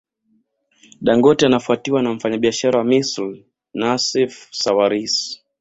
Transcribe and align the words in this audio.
Dangote 1.01 1.45
anafuatiwa 1.45 2.01
na 2.03 2.13
mfanyabiashara 2.13 2.77
wa 2.79 2.85
Misri 2.85 3.45
Nassef 3.73 4.47
Sawaris 4.51 5.41